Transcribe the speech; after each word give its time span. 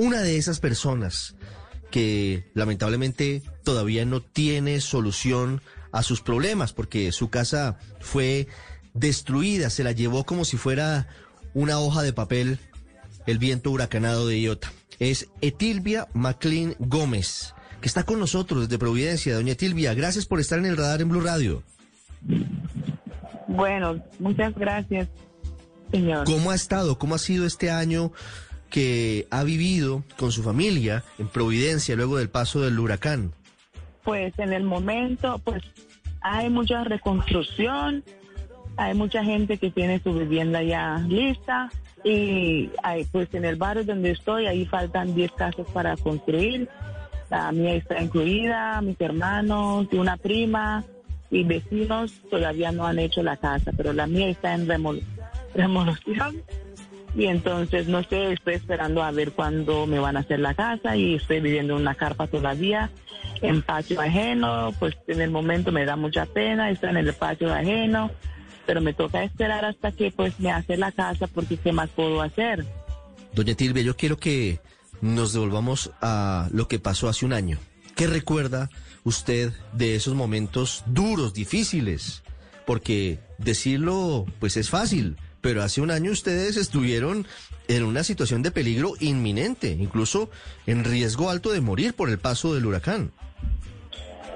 Una 0.00 0.22
de 0.22 0.36
esas 0.36 0.60
personas 0.60 1.34
que 1.90 2.50
lamentablemente 2.54 3.42
todavía 3.64 4.04
no 4.04 4.22
tiene 4.22 4.80
solución 4.80 5.60
a 5.92 6.02
sus 6.02 6.20
problemas 6.20 6.72
porque 6.72 7.12
su 7.12 7.30
casa 7.30 7.78
fue 8.00 8.48
destruida, 8.94 9.70
se 9.70 9.84
la 9.84 9.92
llevó 9.92 10.24
como 10.24 10.44
si 10.44 10.56
fuera 10.56 11.08
una 11.54 11.78
hoja 11.78 12.02
de 12.02 12.12
papel 12.12 12.58
el 13.26 13.38
viento 13.38 13.70
huracanado 13.70 14.26
de 14.26 14.40
Iota 14.40 14.72
es 15.00 15.28
Etilvia 15.40 16.06
McLean 16.12 16.76
Gómez, 16.78 17.54
que 17.80 17.88
está 17.88 18.04
con 18.04 18.20
nosotros 18.20 18.68
desde 18.68 18.78
Providencia. 18.78 19.34
Doña 19.34 19.54
Etilvia, 19.54 19.94
gracias 19.94 20.26
por 20.26 20.38
estar 20.38 20.58
en 20.58 20.66
el 20.66 20.76
radar 20.76 21.00
en 21.00 21.08
Blue 21.08 21.22
Radio. 21.22 21.62
Bueno, 23.48 24.04
muchas 24.18 24.54
gracias, 24.54 25.08
señor. 25.90 26.26
¿Cómo 26.26 26.50
ha 26.50 26.54
estado? 26.54 26.98
¿Cómo 26.98 27.14
ha 27.14 27.18
sido 27.18 27.46
este 27.46 27.70
año 27.70 28.12
que 28.70 29.26
ha 29.30 29.44
vivido 29.44 30.02
con 30.16 30.32
su 30.32 30.42
familia 30.42 31.04
en 31.18 31.28
Providencia 31.28 31.96
luego 31.96 32.16
del 32.16 32.30
paso 32.30 32.60
del 32.60 32.78
huracán? 32.78 33.32
Pues 34.04 34.32
en 34.38 34.52
el 34.52 34.64
momento, 34.64 35.38
pues 35.44 35.62
hay 36.22 36.48
mucha 36.48 36.84
reconstrucción, 36.84 38.02
hay 38.76 38.94
mucha 38.94 39.22
gente 39.24 39.58
que 39.58 39.70
tiene 39.70 40.00
su 40.02 40.14
vivienda 40.14 40.62
ya 40.62 40.98
lista 41.06 41.70
y 42.02 42.70
hay, 42.82 43.04
pues 43.04 43.28
en 43.34 43.44
el 43.44 43.56
barrio 43.56 43.84
donde 43.84 44.12
estoy, 44.12 44.46
ahí 44.46 44.64
faltan 44.66 45.14
10 45.14 45.32
casas 45.32 45.66
para 45.72 45.96
construir. 45.96 46.68
La 47.28 47.52
mía 47.52 47.74
está 47.74 48.02
incluida, 48.02 48.80
mis 48.80 49.00
hermanos 49.00 49.86
y 49.92 49.96
una 49.96 50.16
prima 50.16 50.84
y 51.30 51.44
vecinos 51.44 52.12
todavía 52.28 52.72
no 52.72 52.86
han 52.86 52.98
hecho 52.98 53.22
la 53.22 53.36
casa, 53.36 53.70
pero 53.76 53.92
la 53.92 54.06
mía 54.06 54.28
está 54.28 54.54
en 54.54 54.66
remodelación. 55.54 56.42
Y 57.14 57.26
entonces, 57.26 57.88
no 57.88 58.02
sé, 58.04 58.32
estoy 58.32 58.54
esperando 58.54 59.02
a 59.02 59.10
ver 59.10 59.32
cuándo 59.32 59.86
me 59.86 59.98
van 59.98 60.16
a 60.16 60.20
hacer 60.20 60.38
la 60.38 60.54
casa 60.54 60.96
y 60.96 61.16
estoy 61.16 61.40
viviendo 61.40 61.74
en 61.74 61.82
una 61.82 61.94
carpa 61.94 62.26
todavía 62.28 62.90
en 63.42 63.62
patio 63.62 64.00
ajeno, 64.00 64.72
pues 64.78 64.94
en 65.06 65.20
el 65.20 65.30
momento 65.30 65.72
me 65.72 65.84
da 65.84 65.96
mucha 65.96 66.26
pena 66.26 66.70
estar 66.70 66.90
en 66.90 66.98
el 66.98 67.14
patio 67.14 67.52
ajeno, 67.52 68.10
pero 68.66 68.80
me 68.80 68.92
toca 68.92 69.24
esperar 69.24 69.64
hasta 69.64 69.92
que 69.92 70.10
pues 70.10 70.38
me 70.38 70.50
hace 70.50 70.76
la 70.76 70.92
casa 70.92 71.26
porque 71.26 71.56
qué 71.56 71.72
más 71.72 71.88
puedo 71.90 72.20
hacer. 72.22 72.64
Doña 73.34 73.54
Tilbe, 73.54 73.82
yo 73.82 73.96
quiero 73.96 74.18
que 74.18 74.60
nos 75.00 75.32
devolvamos 75.32 75.90
a 76.00 76.48
lo 76.52 76.68
que 76.68 76.78
pasó 76.78 77.08
hace 77.08 77.24
un 77.24 77.32
año. 77.32 77.58
¿Qué 77.96 78.06
recuerda 78.06 78.68
usted 79.04 79.52
de 79.72 79.94
esos 79.94 80.14
momentos 80.14 80.84
duros, 80.86 81.32
difíciles? 81.32 82.22
Porque 82.66 83.18
decirlo 83.38 84.26
pues 84.38 84.56
es 84.56 84.68
fácil, 84.68 85.16
pero 85.40 85.62
hace 85.62 85.80
un 85.80 85.90
año 85.90 86.10
ustedes 86.10 86.56
estuvieron 86.56 87.26
en 87.68 87.84
una 87.84 88.04
situación 88.04 88.42
de 88.42 88.50
peligro 88.50 88.94
inminente, 89.00 89.70
incluso 89.72 90.30
en 90.66 90.84
riesgo 90.84 91.30
alto 91.30 91.50
de 91.50 91.60
morir 91.60 91.94
por 91.94 92.10
el 92.10 92.18
paso 92.18 92.54
del 92.54 92.66
huracán. 92.66 93.12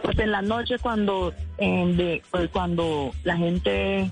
Pues 0.02 0.18
en 0.18 0.32
la 0.32 0.42
noche 0.42 0.78
cuando, 0.78 1.32
eh, 1.58 2.22
pues 2.30 2.50
cuando 2.50 3.12
la 3.24 3.36
gente 3.36 4.10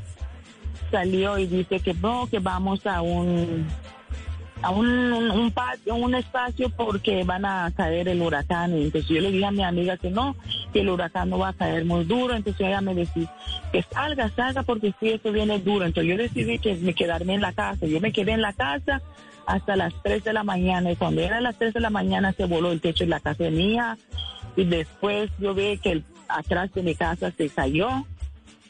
salió 0.91 1.39
y 1.39 1.47
dice 1.47 1.81
que 1.81 1.95
no, 1.95 2.27
que 2.31 2.39
vamos 2.39 2.87
a 2.87 3.03
un 3.03 3.67
a 4.63 4.71
un, 4.71 4.89
un, 5.31 5.51
patio, 5.51 5.95
un 5.95 6.15
espacio 6.15 6.71
porque 6.71 7.25
van 7.25 7.45
a 7.45 7.71
caer 7.77 8.09
el 8.09 8.23
huracán. 8.23 8.77
Y 8.77 8.85
entonces 8.85 9.09
yo 9.09 9.21
le 9.21 9.31
dije 9.31 9.45
a 9.45 9.51
mi 9.51 9.63
amiga 9.63 9.97
que 9.97 10.11
no, 10.11 10.37
que 10.73 10.81
el 10.81 10.89
huracán 10.89 11.31
no 11.31 11.39
va 11.39 11.49
a 11.49 11.53
caer 11.53 11.85
muy 11.85 12.05
duro. 12.05 12.35
Entonces 12.35 12.67
ella 12.67 12.81
me 12.81 12.95
decía 12.95 13.31
que 13.73 13.83
salga, 13.83 14.29
salga 14.31 14.63
porque 14.63 14.95
si 15.01 15.11
eso 15.11 15.33
viene 15.33 15.59
duro. 15.59 15.85
Entonces 15.85 16.11
yo 16.11 16.17
decidí 16.17 16.59
que 16.59 16.75
me 16.77 16.95
quedarme 16.95 17.35
en 17.35 17.41
la 17.41 17.53
casa. 17.53 17.87
Yo 17.87 18.01
me 18.01 18.13
quedé 18.13 18.33
en 18.33 18.43
la 18.43 18.53
casa 18.53 19.03
hasta 19.47 19.77
las 19.77 19.93
3 20.03 20.25
de 20.25 20.33
la 20.33 20.45
mañana 20.45 20.93
y 20.93 20.97
cuando 20.97 21.21
era 21.21 21.41
las 21.41 21.59
3 21.59 21.75
de 21.75 21.81
la 21.81 21.91
mañana 21.91 22.33
se 22.33 22.45
voló 22.45 22.71
el 22.73 22.81
techo 22.81 23.05
de 23.05 23.11
la 23.11 23.21
casa 23.21 23.51
mía 23.51 23.99
y 24.57 24.65
después 24.65 25.31
yo 25.39 25.55
vi 25.55 25.79
que 25.79 25.91
el, 25.93 26.05
atrás 26.29 26.73
de 26.73 26.83
mi 26.83 26.95
casa 26.95 27.33
se 27.37 27.49
cayó 27.49 28.07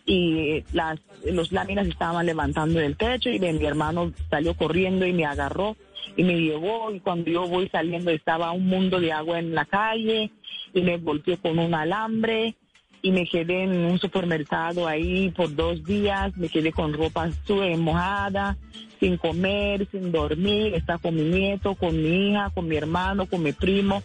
y 0.04 0.64
las 0.72 0.98
los 1.24 1.52
láminas 1.52 1.86
estaban 1.86 2.26
levantando 2.26 2.80
del 2.80 2.96
techo 2.96 3.30
y 3.30 3.38
mi 3.38 3.64
hermano 3.64 4.12
salió 4.28 4.54
corriendo 4.54 5.06
y 5.06 5.12
me 5.12 5.24
agarró 5.24 5.76
y 6.16 6.24
me 6.24 6.40
llevó 6.40 6.90
y 6.92 7.00
cuando 7.00 7.30
yo 7.30 7.46
voy 7.46 7.68
saliendo 7.68 8.10
estaba 8.10 8.50
un 8.52 8.66
mundo 8.66 9.00
de 9.00 9.12
agua 9.12 9.38
en 9.38 9.54
la 9.54 9.64
calle 9.64 10.30
y 10.74 10.82
me 10.82 10.96
volteé 10.96 11.36
con 11.36 11.58
un 11.58 11.74
alambre 11.74 12.56
y 13.02 13.10
me 13.10 13.26
quedé 13.26 13.64
en 13.64 13.84
un 13.84 13.98
supermercado 13.98 14.86
ahí 14.86 15.30
por 15.30 15.54
dos 15.54 15.84
días, 15.84 16.36
me 16.36 16.48
quedé 16.48 16.72
con 16.72 16.92
ropa 16.92 17.28
mojada, 17.76 18.56
sin 19.00 19.16
comer, 19.16 19.88
sin 19.90 20.12
dormir, 20.12 20.74
está 20.74 20.98
con 20.98 21.16
mi 21.16 21.22
nieto, 21.22 21.74
con 21.74 22.00
mi 22.00 22.30
hija, 22.30 22.50
con 22.50 22.68
mi 22.68 22.76
hermano, 22.76 23.26
con 23.26 23.42
mi 23.42 23.52
primo, 23.52 24.04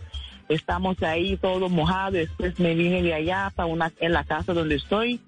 estamos 0.49 1.01
ahí 1.03 1.37
todo 1.37 1.69
mojado, 1.69 2.13
después 2.13 2.59
me 2.59 2.73
vine 2.73 3.03
de 3.03 3.13
allá 3.13 3.51
para 3.55 3.67
una, 3.67 3.93
en 3.99 4.13
la 4.13 4.23
casa 4.23 4.53
donde 4.53 4.75
estoy 4.75 5.21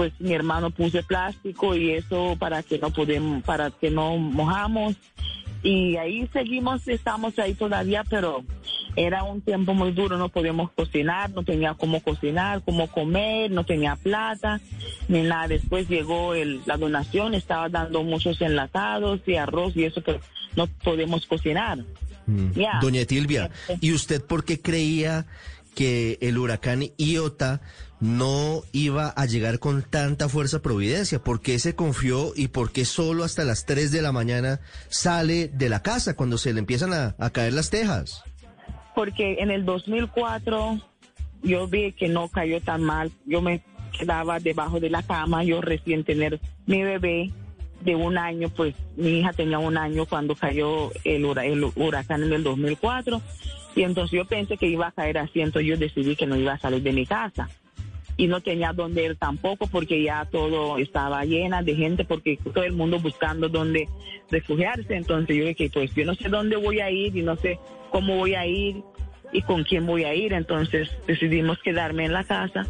pues 0.00 0.18
mi 0.18 0.32
hermano 0.32 0.70
puso 0.70 1.02
plástico 1.02 1.76
y 1.76 1.90
eso 1.90 2.34
para 2.38 2.62
que 2.62 2.78
no 2.78 2.88
podemos, 2.90 3.42
para 3.42 3.70
que 3.70 3.90
no 3.90 4.16
mojamos. 4.16 4.96
Y 5.62 5.98
ahí 5.98 6.26
seguimos, 6.32 6.88
estamos 6.88 7.38
ahí 7.38 7.52
todavía, 7.52 8.02
pero 8.08 8.42
era 8.96 9.24
un 9.24 9.42
tiempo 9.42 9.74
muy 9.74 9.92
duro, 9.92 10.16
no 10.16 10.30
podíamos 10.30 10.70
cocinar, 10.70 11.28
no 11.32 11.42
tenía 11.42 11.74
cómo 11.74 12.00
cocinar, 12.00 12.62
cómo 12.64 12.86
comer, 12.86 13.50
no 13.50 13.64
tenía 13.66 13.94
plata, 13.94 14.58
ni 15.08 15.20
nada. 15.20 15.48
Después 15.48 15.86
llegó 15.86 16.32
el, 16.32 16.62
la 16.64 16.78
donación, 16.78 17.34
estaba 17.34 17.68
dando 17.68 18.02
muchos 18.02 18.40
enlatados 18.40 19.20
y 19.26 19.36
arroz 19.36 19.76
y 19.76 19.84
eso, 19.84 20.00
pero 20.00 20.20
no 20.56 20.66
podemos 20.82 21.26
cocinar. 21.26 21.76
Mm. 22.26 22.52
Doña 22.80 23.04
Tilvia, 23.04 23.50
¿y 23.82 23.92
usted 23.92 24.24
por 24.24 24.46
qué 24.46 24.62
creía 24.62 25.26
que 25.74 26.18
el 26.20 26.38
huracán 26.38 26.84
Iota 26.96 27.60
no 28.00 28.62
iba 28.72 29.08
a 29.08 29.26
llegar 29.26 29.58
con 29.58 29.82
tanta 29.82 30.28
fuerza 30.28 30.62
Providencia? 30.62 31.22
¿Por 31.22 31.40
qué 31.40 31.58
se 31.58 31.74
confió 31.74 32.32
y 32.34 32.48
por 32.48 32.72
qué 32.72 32.84
solo 32.84 33.24
hasta 33.24 33.44
las 33.44 33.66
3 33.66 33.92
de 33.92 34.02
la 34.02 34.12
mañana 34.12 34.60
sale 34.88 35.48
de 35.48 35.68
la 35.68 35.82
casa 35.82 36.16
cuando 36.16 36.38
se 36.38 36.52
le 36.52 36.60
empiezan 36.60 36.92
a, 36.92 37.30
caer 37.30 37.52
las 37.52 37.70
tejas? 37.70 38.24
Porque 38.94 39.36
en 39.40 39.50
el 39.50 39.64
2004 39.64 40.80
yo 41.42 41.68
vi 41.68 41.92
que 41.92 42.08
no 42.08 42.28
cayó 42.28 42.60
tan 42.60 42.82
mal. 42.82 43.12
Yo 43.26 43.40
me 43.40 43.62
quedaba 43.98 44.40
debajo 44.40 44.80
de 44.80 44.90
la 44.90 45.02
cama, 45.02 45.44
yo 45.44 45.60
recién 45.60 46.04
tener 46.04 46.40
mi 46.66 46.82
bebé 46.82 47.30
de 47.82 47.94
un 47.94 48.18
año, 48.18 48.50
pues 48.50 48.74
mi 48.96 49.20
hija 49.20 49.32
tenía 49.32 49.58
un 49.58 49.76
año 49.76 50.04
cuando 50.06 50.34
cayó 50.34 50.90
el 51.04 51.24
huracán 51.24 52.22
en 52.22 52.32
el 52.32 52.42
2004 52.42 53.22
y 53.74 53.82
entonces 53.82 54.16
yo 54.16 54.24
pensé 54.24 54.56
que 54.56 54.66
iba 54.66 54.88
a 54.88 54.92
caer 54.92 55.18
así, 55.18 55.40
entonces 55.40 55.68
yo 55.68 55.76
decidí 55.76 56.16
que 56.16 56.26
no 56.26 56.36
iba 56.36 56.54
a 56.54 56.58
salir 56.58 56.82
de 56.82 56.92
mi 56.92 57.06
casa 57.06 57.48
y 58.20 58.26
no 58.26 58.42
tenía 58.42 58.74
dónde 58.74 59.04
ir 59.04 59.16
tampoco 59.16 59.66
porque 59.66 60.02
ya 60.02 60.26
todo 60.26 60.76
estaba 60.76 61.24
llena 61.24 61.62
de 61.62 61.74
gente 61.74 62.04
porque 62.04 62.38
todo 62.52 62.64
el 62.64 62.74
mundo 62.74 62.98
buscando 62.98 63.48
dónde 63.48 63.88
refugiarse. 64.30 64.94
Entonces 64.94 65.36
yo 65.36 65.46
dije, 65.46 65.70
pues 65.72 65.94
yo 65.94 66.04
no 66.04 66.14
sé 66.14 66.28
dónde 66.28 66.56
voy 66.56 66.80
a 66.80 66.90
ir 66.90 67.16
y 67.16 67.22
no 67.22 67.36
sé 67.36 67.58
cómo 67.90 68.16
voy 68.16 68.34
a 68.34 68.46
ir 68.46 68.82
y 69.32 69.40
con 69.40 69.64
quién 69.64 69.86
voy 69.86 70.04
a 70.04 70.14
ir. 70.14 70.34
Entonces 70.34 70.90
decidimos 71.06 71.58
quedarme 71.62 72.04
en 72.04 72.12
la 72.12 72.24
casa 72.24 72.66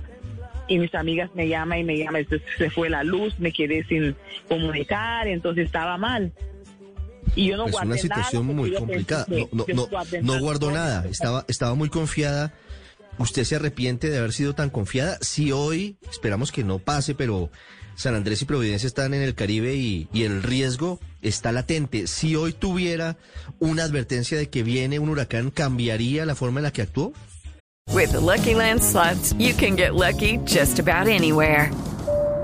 y 0.68 0.78
mis 0.78 0.94
amigas 0.94 1.34
me 1.34 1.48
llaman 1.48 1.80
y 1.80 1.84
me 1.84 1.98
llaman, 1.98 2.24
se 2.56 2.70
fue 2.70 2.88
la 2.88 3.02
luz, 3.02 3.36
me 3.40 3.50
quedé 3.50 3.82
sin 3.84 4.14
comunicar, 4.46 5.26
entonces 5.26 5.66
estaba 5.66 5.98
mal. 5.98 6.32
Y 7.36 7.48
yo 7.48 7.56
no 7.56 7.66
es 7.66 7.74
una 7.74 7.96
situación 7.96 8.46
muy 8.46 8.74
complicada. 8.74 9.26
no, 9.28 9.64
no, 9.74 9.88
no, 10.22 10.40
guardó 10.40 10.70
nada. 10.70 11.06
Estaba, 11.08 11.44
estaba 11.48 11.74
muy 11.74 11.88
confiada 11.88 12.52
¿Usted 13.20 13.44
se 13.44 13.56
arrepiente 13.56 14.08
de 14.08 14.16
haber 14.16 14.32
sido 14.32 14.54
tan 14.54 14.70
confiada? 14.70 15.18
Si 15.20 15.52
hoy, 15.52 15.98
esperamos 16.10 16.52
que 16.52 16.64
no 16.64 16.78
pase, 16.78 17.14
pero 17.14 17.50
San 17.94 18.14
Andrés 18.14 18.40
y 18.40 18.46
Providencia 18.46 18.86
están 18.86 19.12
en 19.12 19.20
el 19.20 19.34
Caribe 19.34 19.74
y, 19.74 20.08
el 20.14 20.42
riesgo 20.42 20.98
está 21.20 21.52
latente. 21.52 22.06
Si 22.06 22.34
hoy 22.34 22.54
tuviera 22.54 23.18
una 23.58 23.84
advertencia 23.84 24.38
de 24.38 24.48
que 24.48 24.62
viene 24.62 24.98
un 24.98 25.10
huracán, 25.10 25.50
¿cambiaría 25.50 26.24
la 26.24 26.34
forma 26.34 26.60
en 26.60 26.64
la 26.64 26.72
que 26.72 26.80
actuó? 26.80 27.12
With 27.92 28.14
Lucky 28.14 28.54
Land 28.54 28.82
slots, 28.82 29.34
you 29.36 29.52
can 29.52 29.76
get 29.76 29.94
lucky 29.94 30.38
just 30.46 30.78
about 30.78 31.06
anywhere. 31.06 31.70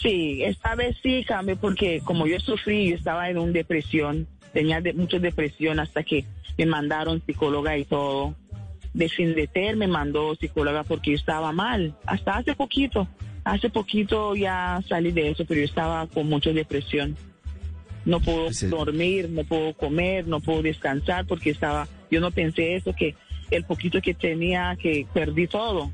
Sí, 0.00 0.42
esta 0.42 0.74
vez 0.74 0.96
sí 1.02 1.24
cambié 1.26 1.56
porque 1.56 2.00
como 2.04 2.26
yo 2.26 2.38
sufrí, 2.40 2.90
yo 2.90 2.96
estaba 2.96 3.30
en 3.30 3.38
una 3.38 3.52
depresión, 3.52 4.26
tenía 4.52 4.80
de, 4.80 4.92
mucha 4.92 5.18
depresión 5.18 5.80
hasta 5.80 6.02
que 6.02 6.24
me 6.58 6.66
mandaron 6.66 7.22
psicóloga 7.24 7.76
y 7.76 7.84
todo. 7.84 8.34
De 8.92 9.08
Findeter 9.08 9.76
me 9.76 9.86
mandó 9.86 10.34
psicóloga 10.34 10.82
porque 10.82 11.12
yo 11.12 11.16
estaba 11.16 11.52
mal, 11.52 11.94
hasta 12.06 12.38
hace 12.38 12.54
poquito. 12.54 13.08
Hace 13.44 13.70
poquito 13.70 14.34
ya 14.34 14.80
salí 14.88 15.12
de 15.12 15.30
eso, 15.30 15.44
pero 15.44 15.60
yo 15.60 15.66
estaba 15.66 16.06
con 16.08 16.28
mucha 16.28 16.50
depresión. 16.50 17.16
No 18.04 18.20
puedo 18.20 18.50
dormir, 18.68 19.28
no 19.30 19.44
puedo 19.44 19.74
comer, 19.74 20.26
no 20.26 20.40
puedo 20.40 20.62
descansar 20.62 21.26
porque 21.26 21.50
estaba, 21.50 21.88
yo 22.10 22.20
no 22.20 22.30
pensé 22.30 22.76
eso, 22.76 22.92
que 22.92 23.14
el 23.50 23.64
poquito 23.64 24.00
que 24.00 24.14
tenía, 24.14 24.76
que 24.80 25.06
perdí 25.12 25.46
todo. 25.46 25.90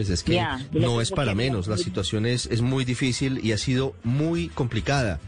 Pues 0.00 0.08
es 0.08 0.22
que 0.22 0.42
no 0.72 1.02
es 1.02 1.10
para 1.10 1.34
menos, 1.34 1.66
la 1.66 1.76
situación 1.76 2.24
es, 2.24 2.46
es 2.46 2.62
muy 2.62 2.86
difícil 2.86 3.38
y 3.44 3.52
ha 3.52 3.58
sido 3.58 3.94
muy 4.02 4.48
complicada. 4.48 5.20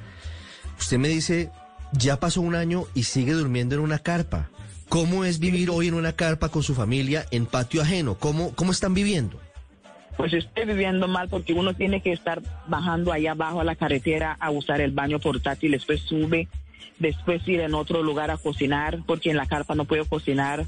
Usted 0.81 0.97
me 0.97 1.09
dice, 1.09 1.51
ya 1.93 2.19
pasó 2.19 2.41
un 2.41 2.55
año 2.55 2.87
y 2.95 3.03
sigue 3.03 3.33
durmiendo 3.33 3.75
en 3.75 3.83
una 3.83 3.99
carpa. 3.99 4.49
¿Cómo 4.89 5.27
es 5.27 5.41
vivir 5.41 5.69
hoy 5.69 5.89
en 5.89 5.95
una 5.95 6.15
carpa 6.15 6.49
con 6.49 6.63
su 6.63 6.75
familia 6.75 7.27
en 7.31 7.45
patio 7.45 7.83
ajeno? 7.83 8.15
¿Cómo, 8.15 8.55
cómo 8.55 8.73
están 8.73 8.95
viviendo? 8.95 9.39
Pues 10.17 10.33
estoy 10.33 10.65
viviendo 10.65 11.07
mal 11.07 11.29
porque 11.29 11.53
uno 11.53 11.75
tiene 11.75 12.01
que 12.01 12.13
estar 12.13 12.41
bajando 12.67 13.13
allá 13.13 13.33
abajo 13.33 13.61
a 13.61 13.65
la 13.65 13.77
carretera 13.77 14.39
a 14.41 14.51
usar 14.51 14.81
el 14.81 14.93
baño 14.93 15.19
portátil, 15.19 15.73
después 15.73 16.01
sube, 16.01 16.49
después 16.99 17.47
ir 17.47 17.61
en 17.61 17.75
otro 17.75 18.03
lugar 18.03 18.31
a 18.31 18.39
cocinar 18.39 19.01
porque 19.07 19.29
en 19.29 19.37
la 19.37 19.45
carpa 19.45 19.75
no 19.75 19.85
puedo 19.85 20.07
cocinar. 20.07 20.65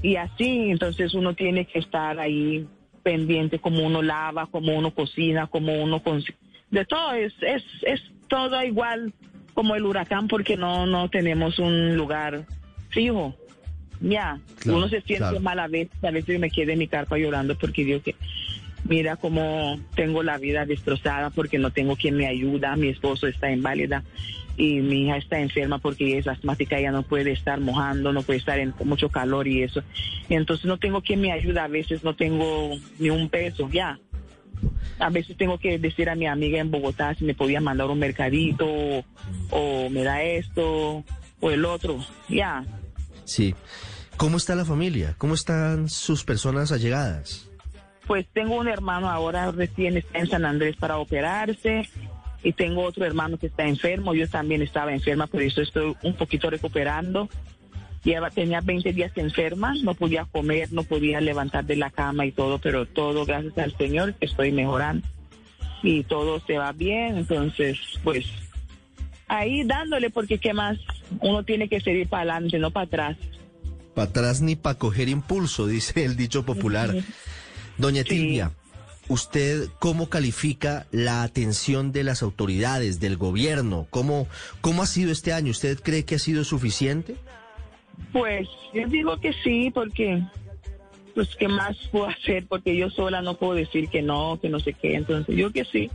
Y 0.00 0.16
así, 0.16 0.70
entonces 0.70 1.12
uno 1.12 1.34
tiene 1.34 1.66
que 1.66 1.80
estar 1.80 2.18
ahí 2.18 2.66
pendiente 3.02 3.58
como 3.58 3.84
uno 3.84 4.02
lava, 4.02 4.46
como 4.46 4.76
uno 4.76 4.92
cocina, 4.92 5.46
como 5.46 5.82
uno... 5.82 6.02
De 6.70 6.84
todo, 6.84 7.12
es, 7.14 7.34
es, 7.42 7.64
es 7.82 8.00
todo 8.28 8.62
igual 8.62 9.12
como 9.54 9.74
el 9.74 9.84
huracán 9.84 10.28
porque 10.28 10.56
no, 10.56 10.86
no 10.86 11.08
tenemos 11.10 11.58
un 11.58 11.96
lugar 11.96 12.44
fijo. 12.90 13.34
Ya, 14.00 14.40
Claro, 14.60 14.78
uno 14.78 14.88
se 14.88 15.02
siente 15.02 15.28
claro. 15.28 15.40
mal 15.40 15.58
a 15.58 15.68
veces, 15.68 15.92
a 16.02 16.10
veces 16.10 16.34
yo 16.34 16.40
me 16.40 16.50
quedé 16.50 16.72
en 16.72 16.78
mi 16.78 16.88
carpa 16.88 17.18
llorando 17.18 17.56
porque 17.58 17.84
digo 17.84 18.00
que 18.00 18.14
mira 18.90 19.14
cómo 19.14 19.78
tengo 19.94 20.24
la 20.24 20.36
vida 20.36 20.66
destrozada 20.66 21.30
porque 21.30 21.58
no 21.58 21.70
tengo 21.70 21.94
quien 21.94 22.16
me 22.16 22.26
ayuda, 22.26 22.74
mi 22.74 22.88
esposo 22.88 23.28
está 23.28 23.50
inválida 23.50 24.02
y 24.56 24.80
mi 24.80 25.04
hija 25.04 25.16
está 25.16 25.38
enferma 25.38 25.78
porque 25.78 26.18
es 26.18 26.26
asmática, 26.26 26.76
ella 26.76 26.90
no 26.90 27.04
puede 27.04 27.30
estar 27.30 27.60
mojando, 27.60 28.12
no 28.12 28.22
puede 28.22 28.40
estar 28.40 28.58
en 28.58 28.74
mucho 28.84 29.08
calor 29.08 29.46
y 29.46 29.62
eso. 29.62 29.82
Y 30.28 30.34
entonces 30.34 30.66
no 30.66 30.76
tengo 30.78 31.02
quien 31.02 31.20
me 31.20 31.30
ayuda, 31.30 31.64
a 31.64 31.68
veces 31.68 32.02
no 32.02 32.16
tengo 32.16 32.72
ni 32.98 33.10
un 33.10 33.28
peso, 33.30 33.70
ya. 33.70 33.98
A 34.98 35.08
veces 35.08 35.36
tengo 35.36 35.56
que 35.56 35.78
decir 35.78 36.10
a 36.10 36.16
mi 36.16 36.26
amiga 36.26 36.58
en 36.58 36.72
Bogotá 36.72 37.14
si 37.14 37.24
me 37.24 37.34
podía 37.34 37.60
mandar 37.60 37.86
un 37.86 37.98
mercadito 38.00 38.66
o, 38.66 39.04
o 39.50 39.88
me 39.88 40.02
da 40.02 40.20
esto 40.24 41.04
o 41.38 41.50
el 41.50 41.64
otro, 41.64 42.04
ya. 42.28 42.64
Sí. 43.24 43.54
¿Cómo 44.16 44.36
está 44.36 44.56
la 44.56 44.64
familia? 44.64 45.14
¿Cómo 45.16 45.34
están 45.34 45.88
sus 45.88 46.24
personas 46.24 46.72
allegadas? 46.72 47.49
Pues 48.10 48.26
tengo 48.32 48.56
un 48.56 48.66
hermano 48.66 49.08
ahora 49.08 49.52
recién 49.52 49.96
está 49.96 50.18
en 50.18 50.26
San 50.26 50.44
Andrés 50.44 50.74
para 50.74 50.98
operarse 50.98 51.88
y 52.42 52.52
tengo 52.54 52.82
otro 52.82 53.04
hermano 53.04 53.38
que 53.38 53.46
está 53.46 53.68
enfermo. 53.68 54.14
Yo 54.14 54.28
también 54.28 54.62
estaba 54.62 54.92
enferma, 54.92 55.28
por 55.28 55.42
eso 55.42 55.62
estoy 55.62 55.94
un 56.02 56.14
poquito 56.14 56.50
recuperando. 56.50 57.28
Lleva, 58.02 58.30
tenía 58.30 58.62
20 58.62 58.92
días 58.94 59.12
enferma, 59.14 59.74
no 59.84 59.94
podía 59.94 60.24
comer, 60.24 60.72
no 60.72 60.82
podía 60.82 61.20
levantar 61.20 61.64
de 61.66 61.76
la 61.76 61.90
cama 61.90 62.26
y 62.26 62.32
todo, 62.32 62.58
pero 62.58 62.84
todo 62.84 63.24
gracias 63.24 63.56
al 63.58 63.76
Señor 63.76 64.16
estoy 64.18 64.50
mejorando 64.50 65.06
y 65.84 66.02
todo 66.02 66.40
se 66.40 66.58
va 66.58 66.72
bien. 66.72 67.16
Entonces, 67.16 67.78
pues 68.02 68.26
ahí 69.28 69.62
dándole 69.62 70.10
porque 70.10 70.38
qué 70.38 70.52
más 70.52 70.78
uno 71.20 71.44
tiene 71.44 71.68
que 71.68 71.80
seguir 71.80 72.08
para 72.08 72.22
adelante, 72.22 72.58
no 72.58 72.72
para 72.72 72.86
atrás. 72.86 73.16
Para 73.94 74.08
atrás 74.08 74.40
ni 74.40 74.56
para 74.56 74.78
coger 74.78 75.08
impulso, 75.08 75.66
dice 75.68 76.04
el 76.04 76.16
dicho 76.16 76.44
popular. 76.44 76.92
Doña 77.80 78.02
Sí. 78.02 78.08
Tilvia, 78.10 78.52
¿usted 79.08 79.68
cómo 79.78 80.08
califica 80.08 80.86
la 80.92 81.22
atención 81.22 81.92
de 81.92 82.04
las 82.04 82.22
autoridades, 82.22 83.00
del 83.00 83.16
gobierno? 83.16 83.86
¿Cómo, 83.90 84.26
¿Cómo 84.60 84.82
ha 84.82 84.86
sido 84.86 85.10
este 85.12 85.32
año? 85.32 85.50
¿Usted 85.50 85.80
cree 85.80 86.04
que 86.04 86.16
ha 86.16 86.18
sido 86.18 86.44
suficiente? 86.44 87.16
Pues 88.12 88.48
yo 88.74 88.86
digo 88.88 89.18
que 89.20 89.32
sí, 89.44 89.70
porque 89.72 90.22
pues 91.14 91.28
qué 91.36 91.48
más 91.48 91.76
puedo 91.90 92.06
hacer, 92.06 92.46
porque 92.48 92.76
yo 92.76 92.88
sola 92.90 93.20
no 93.20 93.36
puedo 93.36 93.54
decir 93.54 93.88
que 93.88 94.00
no, 94.00 94.38
que 94.40 94.48
no 94.48 94.60
sé 94.60 94.72
qué, 94.74 94.94
entonces 94.94 95.36
yo 95.36 95.52
que 95.52 95.64
sí. 95.64 95.90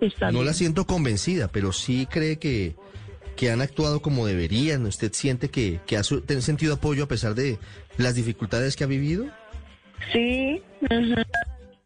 Está 0.00 0.26
No 0.26 0.38
bien. 0.40 0.46
la 0.46 0.52
siento 0.54 0.86
convencida, 0.86 1.48
pero 1.48 1.72
sí 1.72 2.06
cree 2.10 2.36
que, 2.38 2.74
que 3.36 3.50
han 3.50 3.62
actuado 3.62 4.02
como 4.02 4.26
deberían. 4.26 4.84
¿Usted 4.86 5.12
siente 5.12 5.48
que, 5.50 5.80
que 5.86 5.96
ha 5.96 6.02
sentido 6.02 6.74
apoyo 6.74 7.04
a 7.04 7.08
pesar 7.08 7.34
de 7.34 7.58
las 7.96 8.14
dificultades 8.16 8.76
que 8.76 8.84
ha 8.84 8.88
vivido? 8.88 9.24
Sí. 10.12 10.60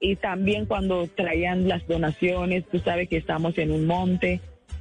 Y 0.01 0.17
también 0.17 0.67
cuando 0.67 1.09
traían 1.09 1.69
las 1.69 1.87
donaciones, 1.87 2.65
tú 2.71 2.79
sabes 2.79 3.09
que 3.09 3.17
estamos 3.17 3.59
en 3.59 3.73
un 3.73 3.87
monte, 3.87 4.41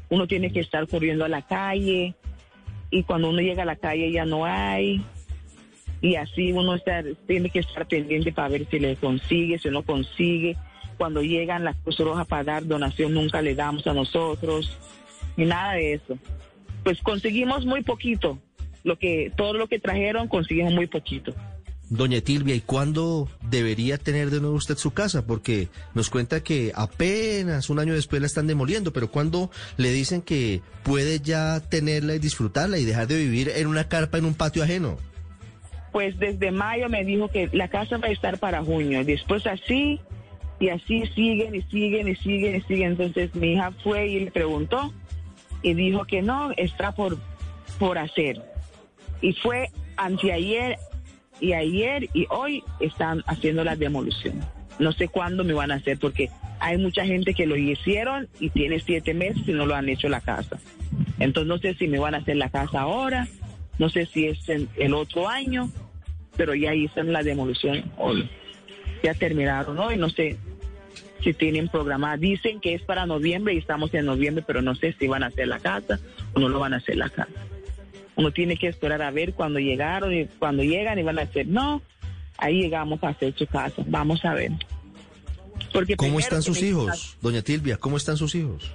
uno 0.09 0.27
tiene 0.27 0.51
que 0.51 0.59
estar 0.59 0.87
corriendo 0.87 1.25
a 1.25 1.29
la 1.29 1.41
calle 1.41 2.15
y 2.89 3.03
cuando 3.03 3.29
uno 3.29 3.41
llega 3.41 3.63
a 3.63 3.65
la 3.65 3.75
calle 3.75 4.11
ya 4.11 4.25
no 4.25 4.45
hay. 4.45 5.01
Y 6.01 6.15
así 6.15 6.51
uno 6.51 6.75
tiene 7.25 7.49
que 7.49 7.59
estar 7.59 7.87
pendiente 7.87 8.31
para 8.31 8.49
ver 8.49 8.67
si 8.69 8.79
le 8.79 8.95
consigue, 8.95 9.57
si 9.57 9.69
no 9.69 9.81
consigue. 9.83 10.55
Cuando 10.97 11.21
llegan 11.21 11.63
las 11.63 11.75
Cruz 11.77 11.99
Roja 11.99 12.25
para 12.25 12.43
dar 12.43 12.65
donación, 12.65 13.13
nunca 13.13 13.41
le 13.41 13.55
damos 13.55 13.85
a 13.87 13.93
nosotros, 13.93 14.77
ni 15.35 15.45
nada 15.45 15.73
de 15.73 15.93
eso. 15.93 16.17
Pues 16.83 17.01
conseguimos 17.01 17.65
muy 17.65 17.81
poquito. 17.81 18.37
Lo 18.83 18.97
que, 18.97 19.31
todo 19.35 19.53
lo 19.53 19.67
que 19.67 19.79
trajeron 19.79 20.27
conseguimos 20.27 20.73
muy 20.73 20.87
poquito. 20.87 21.33
Doña 21.89 22.19
Tilvia, 22.19 22.53
¿y 22.53 22.61
cuándo 22.61 23.29
debería 23.49 23.97
tener 23.97 24.29
de 24.29 24.41
nuevo 24.41 24.55
usted 24.55 24.75
su 24.77 24.91
casa? 24.91 25.25
Porque 25.25 25.69
nos 25.93 26.09
cuenta 26.09 26.43
que 26.43 26.73
apenas 26.75 27.69
un 27.69 27.79
año 27.79 27.93
después 27.93 28.21
la 28.21 28.27
están 28.27 28.45
demoliendo, 28.45 28.91
pero 28.91 29.09
¿cuándo 29.09 29.49
le 29.77 29.91
dicen 29.91 30.21
que 30.21 30.61
puede 30.83 31.21
ya 31.21 31.61
tenerla 31.61 32.15
y 32.15 32.19
disfrutarla 32.19 32.77
y 32.77 32.83
dejar 32.83 33.07
de 33.07 33.17
vivir 33.17 33.49
en 33.55 33.67
una 33.67 33.87
carpa 33.87 34.17
en 34.17 34.25
un 34.25 34.33
patio 34.33 34.63
ajeno? 34.63 34.97
Pues 35.93 36.19
desde 36.19 36.51
mayo 36.51 36.89
me 36.89 37.05
dijo 37.05 37.29
que 37.29 37.49
la 37.53 37.69
casa 37.69 37.97
va 37.97 38.07
a 38.07 38.11
estar 38.11 38.37
para 38.37 38.61
junio. 38.63 39.05
Después 39.05 39.47
así, 39.47 40.01
y 40.59 40.69
así 40.69 41.05
siguen 41.15 41.55
y 41.55 41.61
siguen 41.63 42.09
y 42.09 42.15
siguen 42.15 42.55
y 42.57 42.61
siguen. 42.61 42.91
Entonces 42.91 43.33
mi 43.33 43.53
hija 43.53 43.71
fue 43.83 44.07
y 44.07 44.19
le 44.25 44.31
preguntó 44.31 44.93
y 45.61 45.73
dijo 45.73 46.05
que 46.05 46.21
no, 46.21 46.51
está 46.57 46.91
por, 46.91 47.17
por 47.79 47.97
hacer. 47.97 48.41
Y 49.21 49.33
fue 49.33 49.71
anteayer 49.95 50.77
y 51.39 51.53
ayer 51.53 52.09
y 52.13 52.27
hoy 52.29 52.63
están 52.79 53.23
haciendo 53.27 53.63
la 53.63 53.75
demolición. 53.75 54.39
No 54.79 54.91
sé 54.91 55.07
cuándo 55.07 55.43
me 55.43 55.53
van 55.53 55.71
a 55.71 55.75
hacer 55.75 55.97
porque 55.97 56.29
hay 56.59 56.77
mucha 56.77 57.05
gente 57.05 57.33
que 57.33 57.45
lo 57.45 57.55
hicieron 57.55 58.27
y 58.39 58.49
tiene 58.49 58.79
siete 58.79 59.13
meses 59.13 59.47
y 59.47 59.51
no 59.51 59.65
lo 59.65 59.75
han 59.75 59.89
hecho 59.89 60.09
la 60.09 60.21
casa. 60.21 60.59
Entonces 61.19 61.47
no 61.47 61.57
sé 61.57 61.73
si 61.75 61.87
me 61.87 61.99
van 61.99 62.15
a 62.15 62.19
hacer 62.19 62.37
la 62.37 62.49
casa 62.49 62.81
ahora, 62.81 63.27
no 63.79 63.89
sé 63.89 64.05
si 64.05 64.27
es 64.27 64.47
en 64.49 64.69
el 64.77 64.93
otro 64.93 65.27
año, 65.27 65.69
pero 66.35 66.53
ya 66.55 66.73
hicieron 66.73 67.13
la 67.13 67.23
demolición 67.23 67.91
hoy. 67.97 68.29
Ya 69.03 69.13
terminaron 69.13 69.77
hoy, 69.79 69.97
no 69.97 70.09
sé 70.09 70.37
si 71.23 71.33
tienen 71.33 71.67
programada. 71.67 72.17
Dicen 72.17 72.59
que 72.59 72.73
es 72.73 72.81
para 72.81 73.05
noviembre 73.05 73.53
y 73.53 73.57
estamos 73.57 73.93
en 73.93 74.05
noviembre, 74.05 74.43
pero 74.45 74.61
no 74.61 74.75
sé 74.75 74.95
si 74.99 75.07
van 75.07 75.23
a 75.23 75.27
hacer 75.27 75.47
la 75.47 75.59
casa 75.59 75.99
o 76.33 76.39
no 76.39 76.49
lo 76.49 76.59
van 76.59 76.73
a 76.73 76.77
hacer 76.77 76.97
la 76.97 77.09
casa. 77.09 77.29
Uno 78.17 78.31
tiene 78.31 78.57
que 78.57 78.67
esperar 78.67 79.01
a 79.01 79.11
ver 79.11 79.33
cuando 79.33 79.59
llegaron 79.59 80.13
y 80.13 80.25
cuando 80.25 80.63
llegan 80.63 80.97
y 80.99 81.03
van 81.03 81.19
a 81.19 81.25
decir, 81.25 81.47
no, 81.47 81.81
ahí 82.37 82.61
llegamos 82.63 83.01
a 83.03 83.09
hacer 83.09 83.33
su 83.37 83.45
casa. 83.45 83.83
Vamos 83.87 84.25
a 84.25 84.33
ver. 84.33 84.51
Porque 85.71 85.95
¿Cómo 85.95 86.19
están 86.19 86.41
sus 86.41 86.61
hijos? 86.63 87.17
Doña 87.21 87.41
Tilvia, 87.41 87.77
¿cómo 87.77 87.95
están 87.97 88.17
sus 88.17 88.33
hijos? 88.35 88.71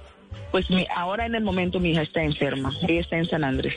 Pues 0.51 0.69
mi, 0.69 0.85
ahora 0.95 1.25
en 1.25 1.35
el 1.35 1.43
momento 1.43 1.79
mi 1.79 1.91
hija 1.91 2.03
está 2.03 2.23
enferma. 2.23 2.71
Ella 2.87 3.01
está 3.01 3.17
en 3.17 3.25
San 3.25 3.43
Andrés. 3.43 3.75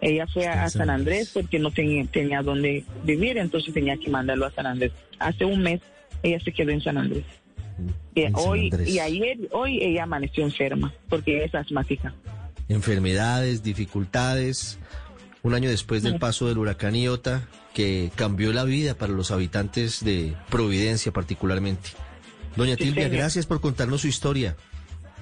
Ella 0.00 0.26
fue 0.26 0.46
a 0.46 0.68
San 0.68 0.90
Andrés. 0.90 1.30
Porque 1.32 1.58
no 1.58 1.70
tenía, 1.70 2.04
tenía 2.06 2.42
dónde 2.42 2.84
vivir, 3.04 3.38
entonces 3.38 3.72
tenía 3.72 3.96
que 3.96 4.10
mandarlo 4.10 4.46
a 4.46 4.50
San 4.50 4.66
Andrés. 4.66 4.92
Hace 5.18 5.44
un 5.44 5.60
mes 5.62 5.80
ella 6.22 6.40
se 6.40 6.52
quedó 6.52 6.70
en 6.70 6.80
San 6.80 6.98
Andrés. 6.98 7.24
Y 8.14 8.22
En 8.22 8.34
San 8.34 8.48
hoy 8.48 8.70
Andrés. 8.72 8.88
y 8.88 8.98
ayer, 8.98 9.38
hoy 9.52 9.78
ella 9.82 10.04
amaneció 10.04 10.42
enferma 10.44 10.92
porque 11.08 11.36
ella 11.36 11.46
es 11.46 11.54
asmática. 11.54 12.12
Enfermedades, 12.68 13.62
dificultades. 13.62 14.78
Un 15.42 15.54
año 15.54 15.70
después 15.70 16.02
del 16.02 16.18
paso 16.18 16.48
del 16.48 16.58
huracán 16.58 16.94
Iota, 16.94 17.48
que 17.72 18.10
cambió 18.16 18.52
la 18.52 18.64
vida 18.64 18.94
para 18.94 19.12
los 19.12 19.30
habitantes 19.30 20.04
de 20.04 20.36
Providencia 20.50 21.12
particularmente. 21.12 21.90
Doña 22.56 22.76
Tilvia, 22.76 23.04
señor. 23.04 23.18
gracias 23.18 23.46
por 23.46 23.60
contarnos 23.60 24.00
su 24.00 24.08
historia 24.08 24.56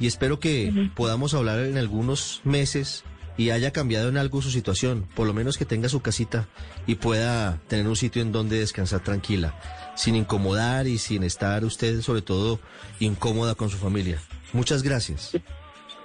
y 0.01 0.07
espero 0.07 0.41
que 0.41 0.91
podamos 0.95 1.35
hablar 1.35 1.61
en 1.61 1.77
algunos 1.77 2.41
meses 2.45 3.05
y 3.37 3.51
haya 3.51 3.73
cambiado 3.73 4.09
en 4.09 4.17
algo 4.17 4.41
su 4.41 4.51
situación, 4.51 5.07
por 5.15 5.27
lo 5.27 5.35
menos 5.35 5.59
que 5.59 5.67
tenga 5.67 5.89
su 5.89 6.01
casita 6.01 6.49
y 6.87 6.95
pueda 6.97 7.61
tener 7.69 7.87
un 7.87 7.97
sitio 7.97 8.23
en 8.23 8.33
donde 8.33 8.59
descansar 8.59 9.01
tranquila, 9.01 9.59
sin 9.95 10.17
incomodar 10.17 10.87
y 10.87 10.99
sin 10.99 11.23
estar 11.23 11.65
usted 11.65 12.01
sobre 12.01 12.23
todo 12.23 12.59
incómoda 13.01 13.55
con 13.55 13.69
su 13.69 13.77
familia. 13.77 14.21
Muchas 14.53 14.83
gracias. 14.83 15.33